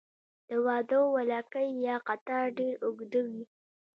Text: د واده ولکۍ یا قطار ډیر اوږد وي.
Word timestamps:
د 0.49 0.51
واده 0.65 0.99
ولکۍ 1.15 1.67
یا 1.87 1.95
قطار 2.07 2.45
ډیر 2.57 2.73
اوږد 2.85 3.13
وي. 3.29 3.43